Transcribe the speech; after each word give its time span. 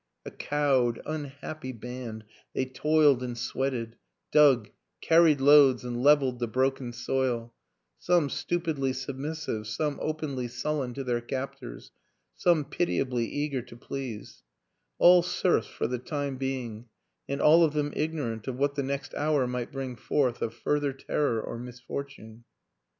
A 0.25 0.31
cowed, 0.31 0.99
unhappy 1.05 1.71
band, 1.71 2.23
they 2.55 2.65
toiled 2.65 3.21
and 3.21 3.37
sweated, 3.37 3.97
dug, 4.31 4.71
carried 4.99 5.39
loads 5.39 5.83
and 5.85 6.01
leveled 6.01 6.39
the 6.39 6.47
broken 6.47 6.91
soil; 6.91 7.53
some 7.99 8.27
stupidly 8.27 8.93
submissive, 8.93 9.67
some 9.67 9.99
openly 10.01 10.47
sullen 10.47 10.95
to 10.95 11.03
their 11.03 11.21
captors, 11.21 11.91
some 12.35 12.65
pitiably 12.65 13.27
eager 13.27 13.61
to 13.61 13.77
please: 13.77 14.41
all 14.97 15.21
serfs 15.21 15.67
for 15.67 15.85
the 15.85 15.99
time 15.99 16.35
being 16.37 16.87
and 17.29 17.39
all 17.39 17.63
of 17.63 17.73
them 17.73 17.93
ignorant 17.95 18.47
of 18.47 18.55
what 18.55 18.73
the 18.73 18.81
next 18.81 19.13
hour 19.13 19.45
might 19.45 19.71
bring 19.71 19.95
forth 19.95 20.41
of 20.41 20.55
fur 20.55 20.79
ther 20.79 20.93
terror 20.93 21.39
or 21.39 21.59
misfortune. 21.59 22.43